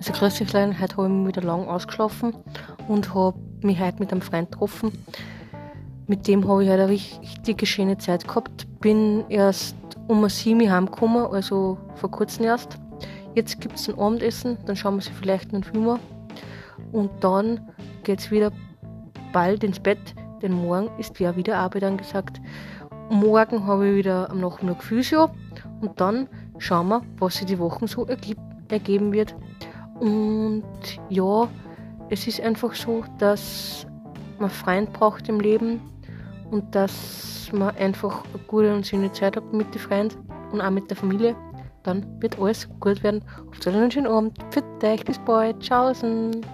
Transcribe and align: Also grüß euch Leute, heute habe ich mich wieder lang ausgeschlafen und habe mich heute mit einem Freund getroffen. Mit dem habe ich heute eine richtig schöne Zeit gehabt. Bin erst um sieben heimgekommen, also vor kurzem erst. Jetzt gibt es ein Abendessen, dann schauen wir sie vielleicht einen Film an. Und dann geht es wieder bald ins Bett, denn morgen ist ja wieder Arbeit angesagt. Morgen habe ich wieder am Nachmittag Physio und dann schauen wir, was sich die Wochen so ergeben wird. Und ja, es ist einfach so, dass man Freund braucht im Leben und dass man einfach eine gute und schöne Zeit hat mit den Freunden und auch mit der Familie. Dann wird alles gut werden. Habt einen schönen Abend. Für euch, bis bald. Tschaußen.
Also 0.00 0.14
grüß 0.14 0.40
euch 0.40 0.52
Leute, 0.54 0.80
heute 0.80 0.96
habe 0.96 1.08
ich 1.08 1.12
mich 1.12 1.26
wieder 1.28 1.42
lang 1.42 1.68
ausgeschlafen 1.68 2.34
und 2.88 3.14
habe 3.14 3.38
mich 3.60 3.78
heute 3.78 3.98
mit 3.98 4.10
einem 4.10 4.22
Freund 4.22 4.50
getroffen. 4.50 4.92
Mit 6.06 6.26
dem 6.26 6.48
habe 6.48 6.64
ich 6.64 6.70
heute 6.70 6.84
eine 6.84 6.90
richtig 6.90 7.68
schöne 7.68 7.98
Zeit 7.98 8.26
gehabt. 8.26 8.66
Bin 8.80 9.26
erst 9.28 9.76
um 10.08 10.26
sieben 10.30 10.72
heimgekommen, 10.72 11.26
also 11.26 11.76
vor 11.96 12.10
kurzem 12.10 12.46
erst. 12.46 12.78
Jetzt 13.34 13.60
gibt 13.60 13.74
es 13.74 13.90
ein 13.90 13.98
Abendessen, 13.98 14.56
dann 14.64 14.74
schauen 14.74 14.94
wir 14.94 15.02
sie 15.02 15.12
vielleicht 15.12 15.52
einen 15.52 15.64
Film 15.64 15.86
an. 15.86 16.00
Und 16.92 17.10
dann 17.20 17.68
geht 18.02 18.20
es 18.20 18.30
wieder 18.30 18.52
bald 19.34 19.62
ins 19.64 19.80
Bett, 19.80 20.14
denn 20.40 20.52
morgen 20.52 20.88
ist 20.98 21.20
ja 21.20 21.36
wieder 21.36 21.58
Arbeit 21.58 21.84
angesagt. 21.84 22.40
Morgen 23.10 23.66
habe 23.66 23.90
ich 23.90 23.96
wieder 23.96 24.30
am 24.30 24.40
Nachmittag 24.40 24.82
Physio 24.82 25.28
und 25.82 26.00
dann 26.00 26.26
schauen 26.56 26.88
wir, 26.88 27.02
was 27.18 27.34
sich 27.34 27.44
die 27.44 27.58
Wochen 27.58 27.86
so 27.86 28.06
ergeben 28.06 29.12
wird. 29.12 29.34
Und 30.00 30.64
ja, 31.08 31.48
es 32.08 32.26
ist 32.26 32.40
einfach 32.40 32.74
so, 32.74 33.04
dass 33.18 33.86
man 34.38 34.50
Freund 34.50 34.92
braucht 34.92 35.28
im 35.28 35.40
Leben 35.40 35.80
und 36.50 36.74
dass 36.74 37.50
man 37.52 37.76
einfach 37.76 38.24
eine 38.32 38.42
gute 38.44 38.74
und 38.74 38.86
schöne 38.86 39.12
Zeit 39.12 39.36
hat 39.36 39.52
mit 39.52 39.72
den 39.74 39.80
Freunden 39.80 40.16
und 40.52 40.60
auch 40.60 40.70
mit 40.70 40.88
der 40.90 40.96
Familie. 40.96 41.36
Dann 41.82 42.04
wird 42.20 42.38
alles 42.38 42.68
gut 42.80 43.02
werden. 43.02 43.22
Habt 43.36 43.66
einen 43.66 43.90
schönen 43.90 44.06
Abend. 44.06 44.38
Für 44.50 44.62
euch, 44.86 45.04
bis 45.04 45.18
bald. 45.18 45.60
Tschaußen. 45.60 46.44